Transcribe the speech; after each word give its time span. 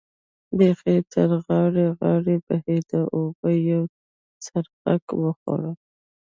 بېخي 0.57 0.97
تر 1.13 1.29
غاړې 1.45 1.87
غاړې 1.99 2.35
بهېده، 2.47 3.01
اوبو 3.15 3.35
به 3.39 3.49
یو 3.71 3.83
څرخک 4.45 5.05
وخوړ. 5.23 5.61